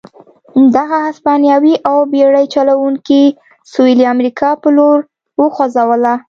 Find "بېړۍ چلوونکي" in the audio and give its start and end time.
2.11-3.23